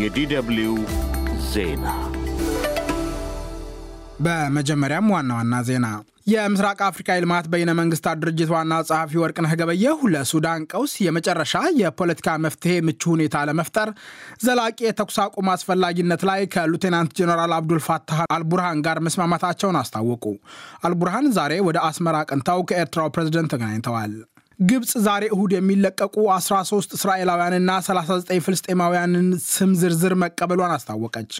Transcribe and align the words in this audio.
የዲደብልዩ 0.00 0.70
ዜና 1.50 1.86
በመጀመሪያም 4.24 5.10
ዋና 5.14 5.30
ዋና 5.38 5.54
ዜና 5.68 5.86
የምስራቅ 6.32 6.78
አፍሪካ 6.88 7.08
የልማት 7.14 7.46
በይነ 7.52 7.70
መንግስታት 7.78 8.18
ድርጅት 8.22 8.50
ዋና 8.54 8.74
ጸሐፊ 8.88 9.20
ወርቅነህ 9.22 9.54
ገበየሁ 9.60 10.08
ለሱዳን 10.12 10.66
ቀውስ 10.70 10.92
የመጨረሻ 11.04 11.54
የፖለቲካ 11.80 12.36
መፍትሄ 12.44 12.74
ምቹ 12.88 13.02
ሁኔታ 13.14 13.44
ለመፍጠር 13.48 13.88
ዘላቂ 14.44 14.78
የተኩስ 14.86 15.18
አቁም 15.24 15.50
አስፈላጊነት 15.54 16.24
ላይ 16.30 16.42
ከሉቴናንት 16.54 17.16
ጀኔራል 17.20 17.54
አብዱልፋታህ 17.58 18.20
አልቡርሃን 18.36 18.84
ጋር 18.86 19.00
መስማማታቸውን 19.06 19.80
አስታወቁ። 19.82 20.24
አልቡርሃን 20.88 21.28
ዛሬ 21.38 21.54
ወደ 21.68 21.80
አስመራ 21.88 22.18
አቅንተው 22.24 22.62
ከኤርትራው 22.70 23.10
ፕሬዝደንት 23.16 23.52
ተገናኝተዋል። 23.54 24.14
ግብፅ 24.62 24.90
ዛሬ 25.04 25.24
እሁድ 25.34 25.52
የሚለቀቁ 25.54 26.14
13 26.34 26.94
እስራኤላውያንና 26.96 27.70
39 27.84 28.42
ፍልስጤማውያንን 28.46 29.28
ስም 29.46 29.70
ዝርዝር 29.80 30.14
መቀበሏን 30.22 30.74
አስታወቀች። 30.74 31.32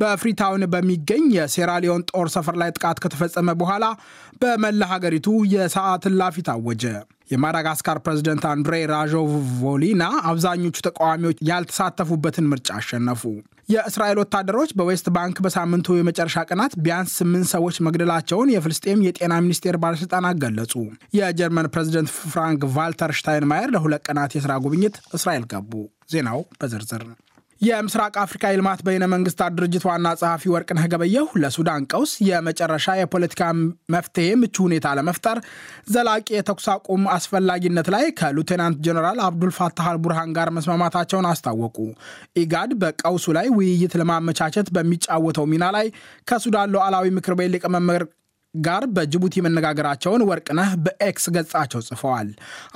በፍሪታውን 0.00 0.62
በሚገኝ 0.72 1.24
የሴራሊዮን 1.36 2.04
ጦር 2.10 2.28
ሰፈር 2.34 2.56
ላይ 2.62 2.70
ጥቃት 2.76 3.00
ከተፈጸመ 3.04 3.54
በኋላ 3.60 3.84
በመላ 4.42 4.82
ሀገሪቱ 4.92 5.26
የሰዓት 5.52 6.04
እላፊ 6.10 6.44
ታወጀ። 6.48 6.84
የማዳጋስካር 7.32 7.98
ፕሬዝደንት 8.04 8.44
አንድሬ 8.50 8.74
ራዦቮሊና 8.92 10.02
አብዛኞቹ 10.30 10.76
ተቃዋሚዎች 10.86 11.38
ያልተሳተፉበትን 11.50 12.48
ምርጫ 12.52 12.70
አሸነፉ። 12.78 13.22
የእስራኤል 13.72 14.18
ወታደሮች 14.20 14.70
በዌስት 14.78 15.06
ባንክ 15.16 15.36
በሳምንቱ 15.44 15.96
የመጨረሻ 15.96 16.44
ቀናት 16.48 16.72
ቢያንስ 16.84 17.12
ስምንት 17.20 17.48
ሰዎች 17.52 17.76
መግደላቸውን 17.86 18.52
የፍልስጤም 18.54 19.04
የጤና 19.06 19.34
ሚኒስቴር 19.44 19.76
ባለሥልጣናት 19.82 20.38
ገለጹ። 20.42 20.72
የጀርመን 21.18 21.70
ፕሬዝደንት 21.74 22.10
ፍራንክ 22.28 22.64
ቫልተር 22.74 23.12
ሽታይንማየር 23.18 23.72
ለሁለት 23.74 24.04
ቀናት 24.08 24.34
የሥራ 24.36 24.54
ጉብኝት 24.64 24.96
እስራኤል 25.18 25.46
ገቡ። 25.52 25.72
ዜናው 26.12 26.40
በዝርዝር 26.60 27.04
የምስራቅ 27.62 28.14
አፍሪካ 28.22 28.44
የልማት 28.50 28.80
በይነ 28.86 29.04
መንግስታት 29.12 29.52
ድርጅት 29.58 29.84
ዋና 29.88 30.08
ጸሐፊ 30.20 30.50
ወርቅነህ 30.52 30.86
ገበየሁ 30.92 31.26
ለሱዳን 31.42 31.84
ቀውስ 31.90 32.12
የመጨረሻ 32.28 32.94
የፖለቲካ 32.98 33.42
መፍትሄ 33.94 34.26
ምቹ 34.40 34.56
ሁኔታ 34.64 34.94
ለመፍጠር 34.98 35.38
ዘላቂ 35.92 36.26
የተኩስ 36.36 36.66
አቁም 36.74 37.04
አስፈላጊነት 37.16 37.88
ላይ 37.94 38.06
ከሉቴናንት 38.20 38.80
ጀኔራል 38.86 39.20
አብዱልፋታህ 39.26 39.88
አልቡርሃን 39.92 40.32
ጋር 40.38 40.50
መስማማታቸውን 40.56 41.28
አስታወቁ። 41.30 41.76
ኢጋድ 42.42 42.72
በቀውሱ 42.82 43.34
ላይ 43.38 43.48
ውይይት 43.56 43.94
ለማመቻቸት 44.02 44.70
በሚጫወተው 44.76 45.46
ሚና 45.52 45.66
ላይ 45.76 45.88
ከሱዳን 46.28 46.74
ሉዓላዊ 46.74 47.14
ምክር 47.18 47.36
ቤት 47.40 47.52
ጋር 48.54 48.82
በጅቡቲ 48.94 49.34
መነጋገራቸውን 49.44 50.22
ወርቅነህ 50.28 50.70
በኤክስ 50.84 51.26
ገጻቸው 51.36 51.80
ጽፈዋል። 51.86 52.28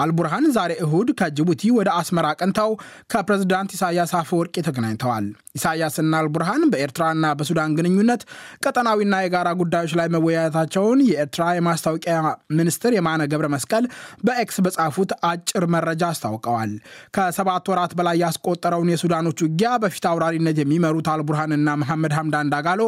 አልቡርሃን 0.03 0.47
ዛሬ 0.55 0.73
እሁድ 0.85 1.09
ከጅቡቲ 1.19 1.63
ወደ 1.79 1.89
አስመራ 2.01 2.27
አቅንተው 2.35 2.71
ከፕሬዝዳንት 3.13 3.75
ኢሳያስ 3.77 4.13
አፈወርቂ 4.21 4.55
ተገናኝተዋል። 4.67 5.27
ኢሳያስና 5.57 6.13
አልቡርሃን 6.21 6.63
በኤርትራና 6.73 7.27
በሱዳን 7.39 7.75
ግንኙነት 7.79 8.23
ቀጠናዊና 8.65 9.15
የጋራ 9.23 9.49
ጉዳዮች 9.61 9.93
ላይ 10.01 10.09
መወያየታቸውን 10.15 11.03
የኤርትራ 11.09 11.45
የማስታወቂያ 11.57 12.17
ሚኒስትር 12.59 12.93
የማነ 12.97 13.23
ገብረ 13.33 13.47
መስቀል 13.55 13.85
በኤክስ 14.27 14.59
በጻፉት 14.67 15.13
አጭር 15.31 15.67
መረጃ 15.75 16.03
አስታውቀዋል። 16.11 16.73
ከሰባት 17.17 17.71
ወራት 17.73 17.95
በላይ 18.01 18.17
ያስቆጠረውን 18.25 18.93
የሱዳኖች 18.93 19.39
ውጊያ 19.47 19.71
በፊት 19.83 20.05
አውራሪነት 20.11 20.59
የሚመሩት 20.63 21.09
አልቡርሃንና 21.15 21.69
መሐመድ 21.83 22.13
ሐምዳን 22.19 22.51
ዳጋሎ 22.55 22.83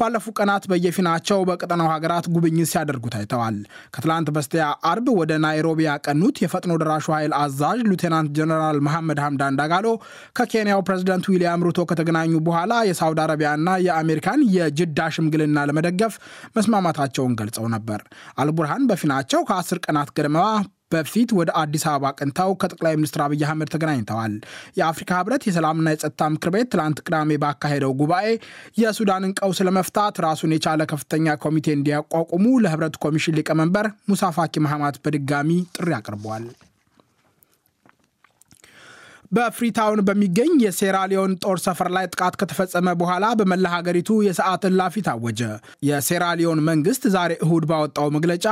ባለፉት 0.00 0.36
ቀናት 0.40 0.64
በየፊናቸው 0.70 1.40
በቀጠናው 1.48 1.90
ሀገራት 1.94 2.26
ጉብኝት 2.32 2.70
ሲያደርጉ 2.70 3.04
ታይተዋል። 3.14 3.56
ከትላንት 3.94 4.28
በስቲያ 4.34 4.64
አርብ 4.90 5.06
ወደ 5.20 5.32
ናይሮቢ 5.44 5.80
ያቀኑት 5.86 6.36
የፈጥኖ 6.42 6.72
ደራሹ 6.82 7.06
ኃይል 7.16 7.34
አዛዥ 7.40 7.78
ሉቴናንት 7.90 8.30
ጀነራል 8.38 8.80
መሐመድ 8.86 9.20
ሐምዳን 9.24 9.58
ዳጋሎ 9.60 9.86
ከኬንያው 10.38 10.82
ፕሬዝደንት 10.88 11.28
ዊልያም 11.32 11.64
ሩቶ 11.68 11.80
ከተገናኙ 11.90 12.34
በኋላ 12.46 12.72
የሳውዲ 12.88 13.20
አረቢያና 13.24 13.76
የአሜሪካን 13.86 14.42
የጅዳ 14.56 15.08
ሽምግልና 15.14 15.64
ለመደገፍ 15.70 16.14
መስማማታቸውን 16.56 17.36
ገልጸው 17.40 17.66
ነበር። 17.74 18.02
አልቡርሃን 18.40 18.86
በፊናቸው 18.90 19.42
ከአስር 19.48 19.80
ቀናት 19.84 20.10
ገደማ 20.16 20.38
በፊት 20.90 21.30
ወደ 21.38 21.50
አዲስ 21.60 21.84
አበባ 21.90 22.12
አቅንተው 22.18 22.50
ከጠቅላይ 22.60 22.94
ሚኒስትር 22.98 23.20
አብይ 23.24 23.44
አህመድ 23.46 23.70
ተገናኝተዋል። 23.74 24.34
የአፍሪካ 24.78 25.10
ህብረት 25.20 25.44
የሰላምና 25.48 25.92
የጸጥታ 25.92 26.30
ምክር 26.34 26.52
ቤት 26.54 26.70
ትላንት 26.72 27.00
ቅዳሜ 27.04 27.38
ባካሄደው 27.42 27.92
ጉባኤ 28.00 28.26
የሱዳንን 28.80 29.36
ቀውስ 29.40 29.60
ለመፍታት 29.68 30.16
ራሱን 30.26 30.54
የቻለ 30.56 30.88
ከፍተኛ 30.92 31.36
ኮሚቴ 31.44 31.68
እንዲያቋቁሙ 31.76 32.46
ለህብረቱ 32.64 32.96
ኮሚሽን 33.06 33.38
ሊቀመንበር 33.40 33.88
ሙሳ 34.10 34.32
ፋኪ 34.36 34.64
መሐማት 34.66 34.98
በድጋሚ 35.04 35.48
ጥሪ 35.76 35.90
አቅርበዋል። 35.98 36.46
በፍሪታውን 39.32 40.00
በሚገኝ 40.06 40.52
የሴራሊዮን 40.62 41.32
ጦር 41.42 41.58
ሰፈር 41.64 41.88
ላይ 41.96 42.06
ጥቃት 42.10 42.34
ከተፈጸመ 42.40 42.94
በኋላ 43.00 43.26
በመላ 43.40 43.66
ሀገሪቱ 43.74 44.16
የሰዓት 44.26 44.62
እላፊ 44.70 45.02
ታወጀ። 45.08 45.40
የሴራሊዮን 45.88 46.60
መንግስት 46.68 47.02
ዛሬ 47.14 47.32
እሁድ 47.44 47.64
ባወጣው 47.70 48.08
መግለጫ 48.16 48.46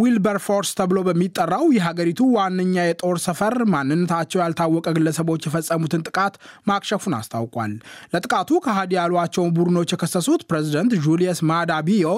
ዊልበር 0.00 0.38
ፎርስ 0.46 0.70
ተብሎ 0.78 0.98
በሚጠራው 1.08 1.66
የሀገሪቱ 1.76 2.22
ዋነኛ 2.36 2.86
የጦር 2.88 3.18
ሰፈር 3.26 3.56
ማንነታቸው 3.74 4.42
ያልታወቀ 4.42 4.86
ግለሰቦች 4.96 5.46
የፈጸሙትን 5.48 6.04
ጥቃት 6.08 6.34
ማክሸፉን 6.70 7.16
አስታውቋል። 7.18 7.72
ለጥቃቱ 8.14 8.60
ከሃዲ 8.66 8.92
ያሏቸውን 8.98 9.54
ቡድኖች 9.56 9.94
የከሰሱት 9.94 10.44
ፕሬዚደንት 10.50 10.92
ጁልየስ 11.06 11.40
ማዳ 11.50 11.78
ቢዮ 11.86 12.10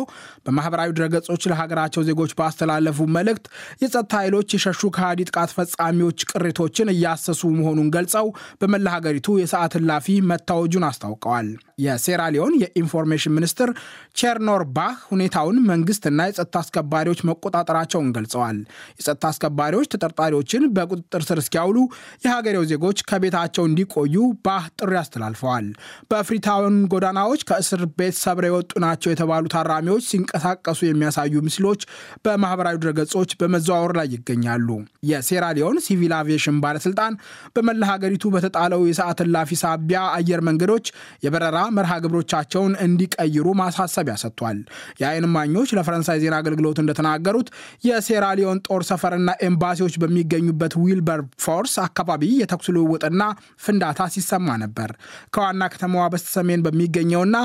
በማህበራዊ 0.47 0.91
ድረገጾች 0.99 1.45
ለሀገራቸው 1.53 2.03
ዜጎች 2.09 2.35
ባስተላለፉ 2.39 3.09
መልእክት 3.17 3.47
የጸጥታ 3.83 4.13
ኃይሎች 4.23 4.49
የሸሹ 4.57 4.93
ከሃዲ 4.97 5.21
ጥቃት 5.29 5.53
ፈጻሚዎች 5.57 6.19
ቅሪቶችን 6.33 6.95
እያሰሱ 6.95 7.43
መሆኑን 7.59 7.95
ገልጸው 7.99 8.27
በመላ 8.61 8.89
ሀገሪቱ 8.97 9.39
የሰዓት 9.41 9.75
እላፊ 9.81 10.19
መታወጁን 10.31 10.87
አስታውቀዋል። 10.89 11.49
የሴራሊዮን 11.83 12.55
የኢንፎርሜሽን 12.61 13.35
ሚኒስትር 13.35 13.71
ቼርኖር 14.19 14.63
ባህ 14.77 14.95
ሁኔታውን 15.11 15.59
መንግስትና 15.69 16.27
የጸጥታ 16.29 16.57
አስከባሪዎች 16.63 17.21
መቆጣጠራቸውን 17.29 18.09
ገልጸዋል። 18.17 18.59
የጸጥታ 18.99 19.25
አስከባሪዎች 19.31 19.91
ተጠርጣሪዎችን 19.93 20.65
በቁጥጥር 20.77 21.23
ስር 21.29 21.41
እስኪያውሉ 21.43 21.79
የሀገሬው 22.25 22.65
ዜጎች 22.73 22.99
ከቤታቸው 23.11 23.67
እንዲቆዩ 23.69 24.17
ባህ 24.47 24.65
ጥሪ 24.79 24.93
አስተላልፈዋል። 25.03 25.69
በፍሪታውን 26.11 26.77
ጎዳናዎች 26.93 27.41
ከእስር 27.49 27.85
ቤት 27.99 28.17
ሰብረው 28.23 28.51
የወጡ 28.51 28.73
ናቸው 28.85 29.11
የተባሉ 29.13 29.45
ታራሚዎች 29.55 30.05
ሲንቀሳቀሱ 30.11 30.81
የሚያሳዩ 30.87 31.35
ምስሎች 31.49 31.81
በማህበራዊ 32.25 32.77
ድረገጾች 32.83 33.31
በመዘዋወር 33.41 33.95
ላይ 33.99 34.09
ይገኛሉ። 34.15 34.69
የሴራሊዮን 35.11 35.79
ሲቪል 35.87 36.13
አቪዬሽን 36.19 36.59
ባለስልጣን 36.63 37.15
በመላ 37.57 37.83
ሀገሪቱ 37.89 38.25
በተጣለው 38.35 38.81
የሰዓት 38.89 39.21
እላፊ 39.25 39.51
ሳቢያ 39.63 40.01
አየር 40.17 40.41
መንገዶች 40.49 40.87
የበረራ 41.25 41.59
መርሃ 41.77 41.93
ግብሮቻቸውን 42.05 42.73
እንዲቀይሩ 42.85 43.47
ማሳሰቢያ 43.61 44.15
ሰጥቷል። 44.23 44.59
የዓይን 45.01 45.27
እማኞች 45.29 45.73
ለፈረንሳይ 45.79 46.21
ዜና 46.23 46.35
አገልግሎት 46.43 46.79
እንደተናገሩት 46.83 47.49
የሴራሊዮን 47.89 48.63
ጦር 48.69 48.83
ሰፈርና 48.91 49.17
ኤምባሲዎች 49.49 49.95
በሚገኙበት 50.03 50.75
ዊልበር 50.83 51.21
ፎርስ 51.45 51.75
አካባቢ 51.85 52.23
የተኩስ 52.41 52.69
ልውውጥና 52.77 53.23
ፍንዳታ 53.65 54.09
ሲሰማ 54.15 54.57
ነበር። 54.63 54.91
ከዋና 55.35 55.63
ከተማዋ 55.73 56.05
በስተሰሜን 56.13 56.65
በሚገኘውና 56.67 57.37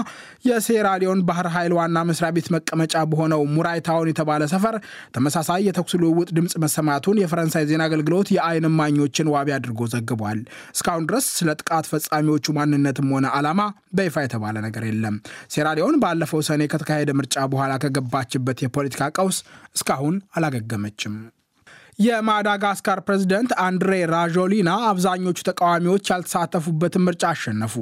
የሴራሊዮን 0.47 1.21
ባህር 1.27 1.47
ኃይል 1.53 1.73
ዋና 1.77 1.97
መስሪያ 2.09 2.31
ቤት 2.35 2.47
መቀመጫ 2.55 2.95
በሆነው 3.11 3.43
ሙራይታውን 3.53 4.09
የተባለ 4.11 4.43
ሰፈር 4.53 4.75
ተመሳሳይ 5.15 5.61
የተኩስ 5.67 5.95
ልውውጥ 6.01 6.29
ድምፅ 6.37 6.55
መሰማቱን 6.63 7.21
የፈረንሳይ 7.21 7.65
ዜና 7.69 7.83
አገልግሎት 7.89 8.29
የዓይን 8.35 8.67
እማኞችን 8.69 9.31
ዋቢ 9.33 9.49
አድርጎ 9.55 9.81
ዘግቧል። 9.93 10.32
እስካሁን 10.75 11.05
ድረስ 11.09 11.27
ስለ 11.38 11.49
ጥቃት 11.59 11.88
ፈጻሚዎቹ 11.91 12.55
ማንነትም 12.57 13.11
ሆነ 13.16 13.27
ዓላማ 13.38 13.61
በይፋ 13.94 14.16
የተባለ 14.23 14.55
ነገር 14.66 14.85
የለም። 14.89 15.17
ሴራሊዮን 15.53 15.99
ባለፈው 16.03 16.44
ሰኔ 16.49 16.63
ከተካሄደ 16.73 17.11
ምርጫ 17.19 17.45
በኋላ 17.53 17.75
ከገባችበት 17.83 18.63
የፖለቲካ 18.63 19.11
ቀውስ 19.17 19.39
እስካሁን 19.75 20.17
አላገገመችም። 20.38 21.16
የማዳጋስካር 21.99 22.99
ፕሬዝደንት 23.05 23.51
አንድሬ 23.63 23.91
ራዦሊና 24.13 24.71
አብዛኞቹ 24.87 25.37
ተቃዋሚዎች 25.47 26.09
ያልተሳተፉበትን 26.11 27.03
ምርጫ 27.07 27.23
አሸነፉ። 27.31 27.73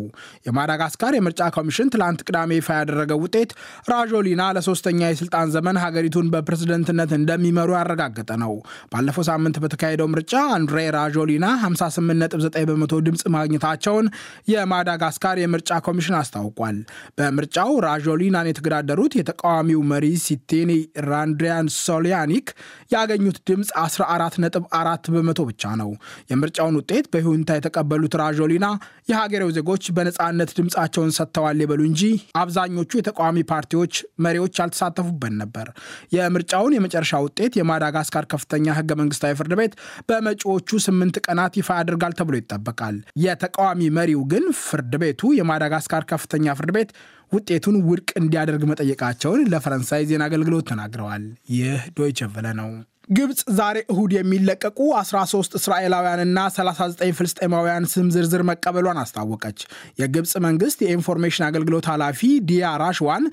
የማዳጋስካር 0.48 1.14
የምርጫ 1.18 1.42
ኮሚሽን 1.56 1.92
ትላንት 1.94 2.22
ቅዳሜ 2.28 2.52
ይፋ 2.60 2.70
ያደረገው 2.80 3.20
ውጤት 3.24 3.52
ራዦሊና 3.92 4.44
ለሶስተኛ 4.58 5.02
የስልጣን 5.12 5.52
ዘመን 5.56 5.80
ሀገሪቱን 5.84 6.32
በፕሬዝደንትነት 6.34 7.14
እንደሚመሩ 7.20 7.70
ያረጋገጠ 7.78 8.32
ነው። 8.44 8.54
ባለፈው 8.94 9.26
ሳምንት 9.30 9.58
በተካሄደው 9.64 10.10
ምርጫ 10.14 10.36
አንድሬ 10.56 10.78
ራዦሊና 10.98 11.46
58.9 11.64 12.68
በመቶ 12.72 13.02
ድምፅ 13.08 13.24
ማግኘታቸውን 13.36 14.08
የማዳጋስካር 14.54 15.38
የምርጫ 15.42 15.72
ኮሚሽን 15.88 16.18
አስታውቋል። 16.22 16.78
በምርጫው 17.18 17.72
ራዦሊናን 17.88 18.52
የተገዳደሩት 18.52 19.14
የተቃዋሚው 19.20 19.82
መሪ 19.92 20.06
ሲቴኒ 20.24 20.72
ራንድሪያን 21.10 21.68
ሶሊያኒክ 21.82 22.48
ያገኙት 22.92 23.38
ድምፅ 23.50 23.70
14.4 24.10 25.10
በመቶ 25.14 25.40
ብቻ 25.50 25.74
ነው። 25.82 25.90
የምርጫውን 26.32 26.78
ውጤት 26.80 27.06
በይሁንታ 27.14 27.50
የተቀበሉት 27.58 28.16
ራዦሊና 28.22 28.68
የሀገሬው 29.12 29.52
ዜጎች 29.58 29.84
በነፃነት 29.96 30.52
ድምፃቸውን 30.58 31.12
ሰጥተዋል 31.18 31.62
ይበሉ 31.64 31.82
እንጂ 31.90 32.04
አብዛኞቹ 32.42 32.92
የተቃዋሚ 33.00 33.38
ፓርቲዎች 33.52 33.94
መሪዎች 34.26 34.54
ያልተሳተፉበት 34.62 35.34
ነበር። 35.42 35.68
የምርጫውን 36.16 36.76
የመጨረሻ 36.76 37.22
ውጤት 37.26 37.54
የማዳጋስካር 37.60 38.28
ከፍተኛ 38.32 38.68
ህገ 38.78 38.92
መንግስታዊ 39.02 39.34
ፍርድ 39.40 39.56
ቤት 39.60 39.74
በመጪዎቹ 40.10 40.80
ስምንት 40.86 41.18
ቀናት 41.26 41.56
ይፋ 41.60 41.72
ያደርጋል 41.80 42.16
ተብሎ 42.20 42.36
ይጠበቃል። 42.42 42.96
የተቃዋሚ 43.26 43.90
መሪው 43.98 44.22
ግን 44.32 44.46
ፍርድ 44.62 44.94
ቤቱ 45.02 45.34
የማዳጋስካር 45.38 46.06
ከፍተኛ 46.12 46.56
ፍርድ 46.60 46.72
ቤት 46.78 46.92
ውጤቱን 47.32 47.76
ውድቅ 47.86 48.10
እንዲያደርግ 48.20 48.64
መጠየቃቸውን 48.70 49.42
ለፈረንሳይ 49.52 50.02
ዜና 50.10 50.24
አገልግሎት 50.30 50.66
ተናግረዋል። 50.72 51.24
ይህ 51.54 51.84
ዶይቸ 51.98 52.20
ቨለ 52.34 52.48
ነው። 52.60 52.72
ግብፅ 53.10 53.40
ዛሬ 53.58 53.78
እሁድ 53.92 54.12
የሚለቀቁ 54.16 54.80
13 54.98 55.56
እስራኤላውያንና 55.58 56.40
39 56.52 57.16
ፍልስጤማውያን 57.18 57.86
ስም 57.94 58.08
ዝርዝር 58.14 58.42
መቀበሏን 58.50 59.00
አስታወቀች። 59.02 59.60
የግብፅ 60.02 60.34
መንግስት 60.46 60.80
የኢንፎርሜሽን 60.84 61.46
አገልግሎት 61.48 61.86
ኃላፊ 61.92 62.20
ዲያ 62.50 62.70
ራሽዋን 62.84 63.24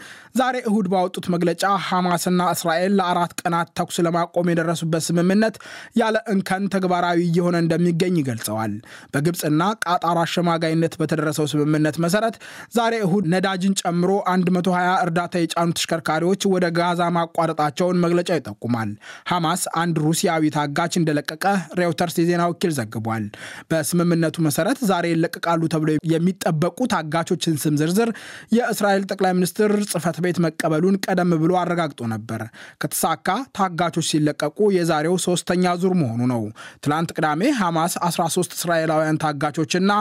ዛሬ 0.41 0.57
እሁድ 0.71 0.87
ባወጡት 0.93 1.27
መግለጫ 1.35 1.63
ሐማስና 1.89 2.49
እስራኤል 2.55 2.95
ለአራት 3.01 3.35
ቀናት 3.43 3.71
ተኩስ 3.81 3.99
ለማቆም 4.07 4.51
የደረሱበት 4.53 5.05
ስምምነት 5.09 5.59
ያለ 6.01 6.17
እንከን 6.35 6.67
ተግባራዊ 6.75 7.21
እየሆነ 7.29 7.57
እንደሚገኝ 7.65 8.17
ገልጸዋል። 8.29 8.75
በግብፅና 9.15 9.63
ቃጣር 9.87 10.19
አሸማጋይነት 10.25 10.97
በተደረሰው 11.03 11.49
ስምምነት 11.53 11.99
መሰረት 12.07 12.37
ዛሬ 12.79 12.95
እሁድ 13.07 13.25
ነዳጅን 13.35 13.79
ጨምሮ 13.83 14.11
120 14.33 14.75
እርዳታ 15.05 15.37
የጫኑ 15.43 15.71
ተሽከርካሪዎች 15.79 16.43
ወደ 16.55 16.67
ጋዛ 16.79 17.03
ማቋረጣቸውን 17.17 18.03
መግለጫው 18.05 18.39
ይጠቁማል። 18.41 18.91
ሐማስ 19.31 19.58
አንድ 19.79 19.97
ሩሲያዊ 20.05 20.51
ታጋች 20.55 20.93
እንደለቀቀ 20.99 21.45
ሬውተርስ 21.79 22.17
የዜና 22.21 22.43
ወኪል 22.51 22.73
ዘግቧል። 22.77 23.25
በስምምነቱ 23.71 24.37
መሰረት 24.47 24.79
ዛሬ 24.91 25.07
ይለቀቃሉ 25.13 25.63
ተብሎ 25.73 25.91
የሚጠበቁ 26.13 26.79
ታጋቾችን 26.93 27.57
ስም 27.63 27.77
ዝርዝር 27.81 28.11
የእስራኤል 28.57 29.05
ጠቅላይ 29.11 29.33
ሚኒስትር 29.39 29.73
ጽህፈት 29.91 30.19
ቤት 30.25 30.39
መቀበሉን 30.45 30.99
ቀደም 31.07 31.33
ብሎ 31.43 31.53
አረጋግጦ 31.61 32.01
ነበር። 32.15 32.43
ከተሳካ 32.83 33.29
ታጋቾች 33.59 34.07
ሲለቀቁ 34.11 34.59
የዛሬው 34.77 35.17
ሶስተኛ 35.27 35.75
ዙር 35.81 35.95
መሆኑ 36.01 36.21
ነው። 36.33 36.43
ትላንት 36.85 37.11
ቅዳሜ 37.17 37.43
ሐማስ 37.59 37.95
13 38.05 38.57
እስራኤላውያን 38.59 39.21
ታጋቾችና 39.23 39.93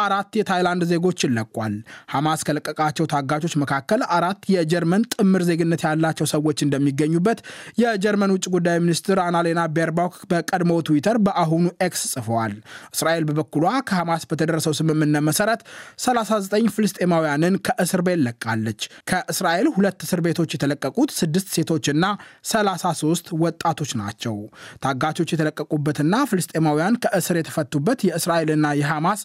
አራት 0.00 0.30
የታይላንድ 0.38 0.84
ዜጎችን 0.90 1.34
ለቋል። 1.36 1.74
ሐማስ 2.12 2.40
ከለቀቃቸው 2.46 3.06
ታጋቾች 3.12 3.54
መካከል 3.62 4.00
አራት 4.16 4.40
የጀርመን 4.54 5.02
ጥምር 5.14 5.42
ዜግነት 5.48 5.82
ያላቸው 5.86 6.26
ሰዎች 6.32 6.58
እንደሚገኙበት 6.66 7.38
የጀርመን 7.82 8.32
ውጭ 8.34 8.44
ጉዳይ 8.54 8.76
ሚኒስትር 8.82 9.05
አናሌና 9.22 9.60
ቤርባክ 9.76 10.14
በቀድሞ 10.30 10.72
ትዊተር 10.86 11.16
በአሁኑ 11.26 11.64
ኤክስ 11.86 12.02
ጽፈዋል። 12.12 12.54
እስራኤል 12.94 13.24
በበኩሏ 13.28 13.66
ከሐማስ 13.88 14.22
በተደረሰው 14.30 14.74
ስምምነት 14.78 15.24
መሰረት 15.28 15.60
39 16.04 16.70
ፍልስጤማውያንን 16.76 17.54
ከእስር 17.66 18.02
ቤት 18.06 18.20
ለቃለች። 18.26 18.80
ከእስራኤል 19.10 19.68
ሁለት 19.76 19.98
እስር 20.06 20.22
ቤቶች 20.26 20.50
የተለቀቁት 20.56 21.10
ስድስት 21.18 21.48
ሴቶችና 21.56 22.04
33 22.50 23.32
ወጣቶች 23.44 23.92
ናቸው። 24.00 24.36
ታጋቾች 24.84 25.28
የተለቀቁበትና 25.34 26.14
ፍልስጤማውያን 26.30 26.98
ከእስር 27.04 27.38
የተፈቱበት 27.40 28.00
የእስራኤልና 28.08 28.66
የሐማስ 28.80 29.20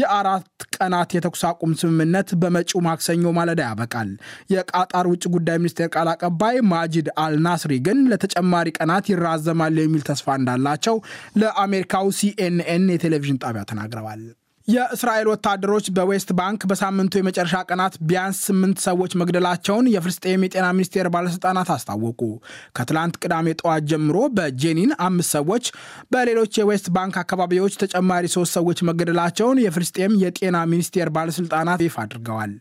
የአራት 0.00 0.46
ቀናት 0.76 1.10
የተኩስ 1.16 1.42
አቁም 1.48 1.72
ስምምነት 1.80 2.28
በመጪው 2.40 2.80
ማክሰኞ 2.86 3.26
ማለዳ 3.36 3.60
ያበቃል። 3.68 4.10
የቃጣር 4.52 5.06
ውጭ 5.12 5.24
ጉዳይ 5.36 5.58
ሚኒስቴር 5.60 5.88
ቃል 5.94 6.08
አቀባይ 6.12 6.56
ማጂድ 6.70 7.06
አልናስሪ 7.22 7.72
ግን 7.86 7.98
ለተጨማሪ 8.10 8.68
ቀናት 8.78 9.04
ይራዘማል 9.26 9.76
የሚል 9.80 10.02
ተስፋ 10.08 10.26
እንዳላቸው 10.38 10.96
ለአሜሪካው 11.40 12.08
ሲኤንኤን 12.18 12.84
የቴሌቪዥን 12.92 13.40
ጣቢያ 13.44 13.64
ተናግረዋል። 13.70 14.22
የእስራኤል 14.68 15.28
ወታደሮች 15.30 15.86
በዌስት 15.96 16.30
ባንክ 16.38 16.60
በሳምንቱ 16.70 17.12
የመጨረሻ 17.18 17.56
ቀናት 17.68 17.94
ቢያንስ 18.08 18.38
ስምንት 18.46 18.78
ሰዎች 18.86 19.12
መግደላቸውን 19.20 19.90
የፍልስጤም 19.92 20.44
የጤና 20.46 20.66
ሚኒስቴር 20.74 21.06
ባለስልጣናት 21.14 21.68
አስታወቁ። 21.74 22.20
ከትላንት 22.76 23.16
ቅዳሜ 23.22 23.54
ጠዋት 23.60 23.84
ጀምሮ 23.90 24.16
በጄኒን 24.36 24.92
አምስት 25.06 25.30
ሰዎች፣ 25.36 25.66
በሌሎች 26.12 26.58
የዌስት 26.60 26.88
ባንክ 26.96 27.18
አካባቢዎች 27.22 27.76
ተጨማሪ 27.82 28.24
ሶስት 28.34 28.54
ሰዎች 28.58 28.80
መገደላቸውን 28.88 29.60
የፍልስጤም 29.64 30.16
የጤና 30.24 30.64
ሚኒስቴር 30.72 31.10
ባለስልጣናት 31.16 31.84
ይፋ 31.86 31.96
አድርገዋል። 32.04 32.54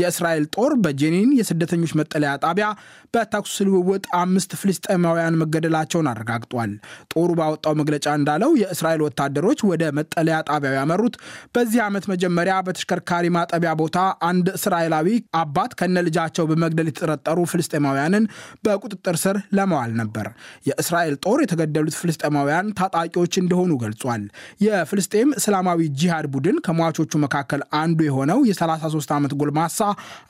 የእስራኤል 0.00 0.44
ጦር 0.56 0.74
በጄኒን 0.82 1.30
የስደተኞች 1.38 1.94
መጠለያ 2.00 2.34
ጣቢያ 2.44 2.66
በተኩስ 3.14 3.54
ልውውጥ 3.66 4.04
አምስት 4.18 4.50
ፍልስጤማውያን 4.60 5.38
መገደላቸውን 5.40 6.10
አረጋግጧል። 6.10 6.74
ጦሩ 7.12 7.30
ባወጣው 7.38 7.74
መግለጫ 7.80 8.06
እንዳለው 8.18 8.52
የእስራኤል 8.60 9.02
ወታደሮች 9.06 9.60
ወደ 9.70 9.82
መጠለያ 9.98 10.36
ጣቢያው 10.48 10.76
ያመሩት 10.78 11.16
በዚህ 11.54 11.80
ዓመት 11.84 12.04
መጀመሪያ 12.10 12.54
በተሽከርካሪ 12.66 13.24
ማጠቢያ 13.34 13.70
ቦታ 13.80 13.98
አንድ 14.28 14.46
እስራኤላዊ 14.58 15.08
አባት 15.40 15.72
ከነልጃቸው 15.80 16.44
በመግደል 16.50 16.86
የተጠረጠሩ 16.90 17.38
ፍልስጤማውያንን 17.50 18.24
በቁጥጥር 18.64 19.16
ስር 19.22 19.36
ለመዋል 19.56 19.90
ነበር። 20.00 20.26
የእስራኤል 20.68 21.16
ጦር 21.24 21.40
የተገደሉት 21.44 21.96
ፍልስጤማውያን 22.00 22.70
ታጣቂዎች 22.78 23.34
እንደሆኑ 23.42 23.72
ገልጿል። 23.82 24.24
የፍልስጤም 24.66 25.34
እስላማዊ 25.40 25.90
ጂሃድ 26.00 26.28
ቡድን 26.34 26.56
ከሟቾቹ 26.66 27.20
መካከል 27.24 27.62
አንዱ 27.80 28.00
የሆነው 28.08 28.40
የ33 28.50 29.14
ዓመት 29.16 29.34
ጎልማሳ 29.40 29.78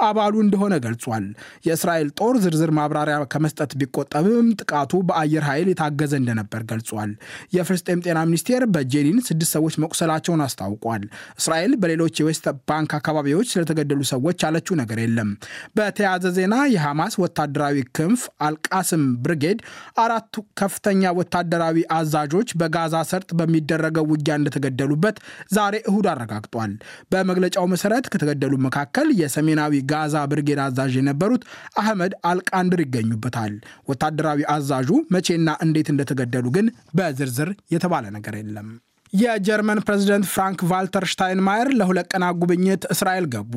አባሉ 0.03 0.35
እንደሆነ 0.45 0.75
ገልጿል። 0.85 1.25
የእስራኤል 1.67 2.11
ጦር 2.21 2.35
ዝርዝር 2.45 2.73
ማብራሪያ 2.79 3.01
ከመስጠት 3.33 3.73
ቢቆጠብም 3.81 4.51
ጥቃቱ 4.61 5.03
በአየር 5.09 5.47
ኃይል 5.51 5.71
የታገዘ 5.73 6.13
እንደነበር 6.21 6.63
ገልጿል። 6.71 7.11
የፍልስጤም 7.57 8.05
ጤና 8.05 8.19
ሚኒስቴር 8.29 8.63
በጄኒን 8.75 9.19
ስድስት 9.29 9.53
ሰዎች 9.57 9.75
መቁሰላቸውን 9.83 10.45
አስታውቋል። 10.45 11.03
እስራኤል 11.39 11.73
በሌሎች 11.83 12.15
የዌስት 12.21 12.41
ባንክ 12.69 12.91
አካባቢዎች 12.99 13.51
ስለተገደሉ 13.53 14.01
ሰዎች 14.13 14.39
ያለችው 14.47 14.75
ነገር 14.81 14.99
የለም። 15.03 15.31
በተያያዘ 15.77 16.27
ዜና 16.37 16.55
የሐማስ 16.73 17.15
ወታደራዊ 17.23 17.77
ክንፍ 17.97 18.21
አልቃስም 18.47 19.05
ብርጌድ 19.25 19.59
አራቱ 20.03 20.35
ከፍተኛ 20.61 21.13
ወታደራዊ 21.19 21.61
አዛዦች 21.97 22.51
በጋዛ 22.63 22.97
ሰርጥ 23.11 23.31
በሚደረገው 23.39 24.07
ውጊያ 24.13 24.37
እንደተገደሉበት 24.41 25.17
ዛሬ 25.55 25.75
እሁድ 25.89 26.07
አረጋግጧል። 26.13 26.73
በመግለጫው 27.13 27.67
መሰረት 27.73 28.07
ከተገደሉ 28.13 28.55
መካከል 28.67 29.09
የሰሜናዊ 29.21 29.83
ጋዛ 29.93 30.17
ብርጌድ 30.33 30.61
አዛዥ 30.65 30.95
የነበሩት 30.99 31.43
አህመድ 31.83 32.13
አልቃንድር 32.31 32.83
ይገኙበታል። 32.85 33.55
ወታደራዊ 33.93 34.41
አዛዡ 34.55 34.91
መቼና 35.15 35.31
እንዴት 35.65 35.91
እንደተገደሉ 35.93 36.47
ግን 36.57 36.67
በዝርዝር 36.95 37.51
የተባለ 37.75 38.05
ነገር 38.17 38.37
የለም። 38.39 38.71
የጀርመን 39.13 39.81
ፕሬዝደንት 39.87 40.27
ፍራንክ 40.31 40.61
ቫልተር 40.69 41.05
ሽታይንማየር 41.11 41.69
ለሁለት 41.79 42.07
ቀናት 42.13 42.37
ጉብኝት 42.43 42.83
እስራኤል 42.95 43.25
ገቡ። 43.33 43.55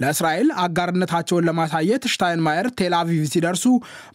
ለእስራኤል 0.00 0.48
አጋርነታቸውን 0.62 1.46
ለማሳየት 1.48 2.04
ሽታይንማየር 2.12 2.66
ቴል 2.78 2.94
አቪቭ 2.98 3.20
ሲደርሱ 3.32 3.64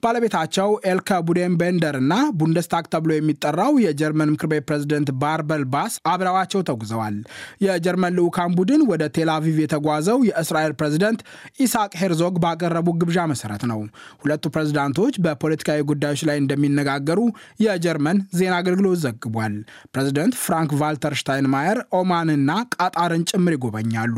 ባለቤታቸው 0.04 0.70
ኤልከ 0.92 1.20
ቡዴን 1.28 1.58
ቤንደር 1.60 1.98
እና 2.02 2.14
ቡንደስታግ 2.40 2.88
ተብሎ 2.94 3.12
የሚጠራው 3.16 3.76
የጀርመን 3.84 4.32
ምክር 4.34 4.50
ቤት 4.54 4.66
ፕሬዝደንት 4.70 5.12
ባርበል 5.22 5.66
ባስ 5.74 5.94
አብረዋቸው 6.14 6.64
ተጉዘዋል። 6.70 7.20
የጀርመን 7.66 8.18
ልዑካን 8.18 8.56
ቡድን 8.58 8.84
ወደ 8.92 9.12
ቴል 9.16 9.32
አቪቭ 9.36 9.56
የተጓዘው 9.64 10.20
የእስራኤል 10.30 10.76
ፕሬዝደንት 10.82 11.22
ኢስሐቅ 11.64 11.94
ሄርዞግ 12.02 12.36
ባቀረቡት 12.44 12.90
ግብዣ 13.00 13.28
መሰረት 13.34 13.66
ነው። 13.72 13.80
ሁለቱ 14.24 14.44
ፕሬዝዳንቶች 14.56 15.16
በፖለቲካዊ 15.26 15.80
ጉዳዮች 15.92 16.24
ላይ 16.30 16.38
እንደሚነጋገሩ 16.44 17.20
የጀርመን 17.66 18.20
ዜና 18.38 18.54
አገልግሎት 18.62 19.00
ዘግቧል። 19.06 19.56
ፕሬዝደንት 19.94 20.36
ፍራንክ 20.44 20.78
ቫልተር 20.80 21.14
ሽታይንማየር 21.20 21.80
ኦማንና 22.00 22.52
ቃጣርን 22.76 23.24
ጭምር 23.30 23.54
ይጎበኛሉ። 23.56 24.16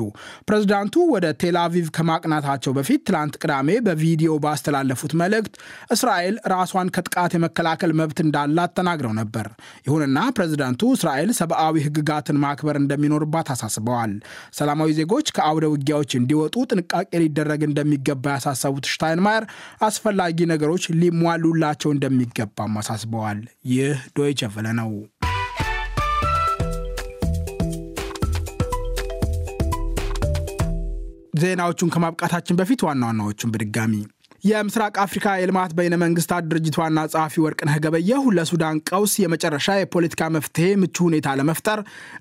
ፕሬዝዳንቱ 0.48 0.96
ወደ 1.14 1.28
ቴል 1.42 1.58
አቪቭ 1.62 1.88
ከማቅናታቸው 1.98 2.72
በፊት 2.78 3.02
ትላንት 3.08 3.36
ቅዳሜ 3.42 3.70
በቪዲዮ 3.86 4.32
ባስተላለፉት 4.44 5.14
መልእክት 5.22 5.54
እስራኤል 5.96 6.36
ራሷን 6.54 6.92
ከጥቃት 6.96 7.32
የመከላከል 7.36 7.94
መብት 8.00 8.20
እንዳላት 8.26 8.74
ተናግረው 8.78 9.14
ነበር። 9.20 9.48
ይሁንና 9.88 10.20
ፕሬዝዳንቱ 10.36 10.92
እስራኤል 10.96 11.32
ሰብአዊ 11.40 11.76
ሕግጋትን 11.86 12.42
ማክበር 12.44 12.78
እንደሚኖርባት 12.82 13.48
አሳስበዋል። 13.54 14.14
ሰላማዊ 14.58 14.90
ዜጎች 15.00 15.28
ከአውደ 15.36 15.66
ውጊያዎች 15.74 16.12
እንዲወጡ 16.20 16.56
ጥንቃቄ 16.72 16.90
ሊደረግ 17.22 17.64
እንደሚገባ 17.68 18.26
ያሳሰቡት 18.36 18.92
ሽታይንማየር 18.92 19.46
አስፈላጊ 19.88 20.20
ነገሮች 20.52 20.84
ሊሟሉላቸው 21.02 21.92
እንደሚገባም 21.94 22.78
አሳስበዋል። 22.82 23.42
ይህ 23.72 23.98
ዶይቸ 24.18 24.52
ቨለ 24.54 24.70
ነው። 24.80 24.92
ዜናዎቹን 31.42 31.94
ከማብቃታችን 31.94 32.60
በፊት 32.60 32.82
ዋና 32.88 33.04
ዋናዎቹን 33.10 33.54
በድጋሚ 33.54 33.94
የምስራቅ 34.44 34.94
አፍሪካ 35.04 35.26
የልማት 35.38 35.72
በይነ 35.78 35.96
መንግስታት 36.04 36.46
ድርጅት 36.50 36.76
ዋና 36.80 37.00
ጸሐፊ 37.12 37.34
ወርቅነህ 37.44 37.76
ገበየሁ 37.84 38.24
ለሱዳን 38.38 38.78
ቀውስ 38.90 39.14
የመጨረሻ 39.22 39.76
የፖለቲካ 39.78 40.30
መፍትሄ 40.36 40.70
ምቹ 40.82 40.96
ሁኔታ 41.08 41.36
ለመፍጠር 41.40 41.80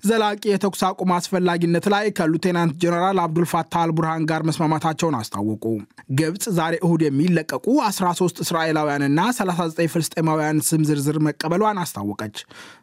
ዘላቂ 0.09 0.43
የተኩስ 0.51 0.81
አቁም 0.89 1.13
አስፈላጊነት 1.15 1.85
ላይ 1.93 2.05
ከሉቴናንት 2.19 2.75
ጀኔራል 2.83 3.21
አብዱልፋታህ 3.23 3.81
አልቡርሃን 3.83 4.27
ጋር 4.31 4.43
መስማማታቸውን 4.49 5.17
አስታወቁ። 5.19 5.65
ግብፅ 6.19 6.45
ዛሬ 6.57 6.75
እሁድ 6.85 7.03
የሚለቀቁ 7.07 7.65
13 7.87 8.43
እስራኤላውያንና 8.45 9.19
39 9.33 9.91
ፍልስጤማውያን 9.95 10.61
ስም 10.69 10.85
ዝርዝር 10.89 11.19
መቀበሏን 11.27 11.81
አስታወቀች። 11.83 12.37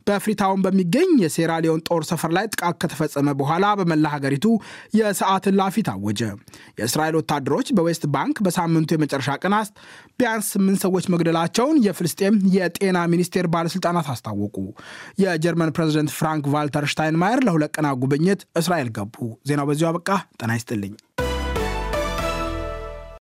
በፍሪታውን 0.09 0.61
በሚገኝ 0.65 1.11
የሴራሊዮን 1.23 1.83
ጦር 1.89 2.03
ሰፈር 2.09 2.31
ላይ 2.37 2.47
ጥቃት 2.53 2.77
ከተፈጸመ 2.83 3.35
በኋላ 3.41 3.67
በመላ 3.81 4.07
ሀገሪቱ 4.15 4.47
የሰዓት 4.99 5.47
እላፊ 5.51 5.85
ታወጀ። 5.89 6.21
የእስራኤል 6.81 7.17
ወታደሮች 7.21 7.71
በዌስት 7.79 8.05
ባንክ 8.15 8.39
በሳምንቱ 8.47 8.97
የመጨረሻ 8.97 9.37
ቀናት 9.43 9.71
ቢያንስ 10.19 10.49
ስምንት 10.55 10.81
ሰዎች 10.87 11.07
መግደላቸውን 11.15 11.83
የፍልስጤም 11.87 12.37
የጤና 12.57 12.99
ሚኒስቴር 13.13 13.49
ባለስልጣናት 13.55 14.09
አስታወቁ። 14.15 14.57
የጀርመን 15.23 15.75
ፕሬዚደንት 15.77 16.15
ፍራንክ 16.19 16.47
ቫልተር 16.55 16.87
ሽታይንማየር 16.93 17.43
ለሁለት 17.49 17.75
ቀናት 17.77 17.99
ጉብኝት 18.03 18.43
እስራኤል 18.59 18.91
ገቡ። 18.99 19.17
ዜናው 19.49 19.69
በዚሁ 19.71 19.89
አበቃ። 19.91 20.11
ጤና 20.41 20.53
ይስጥልኝ። 20.59 20.95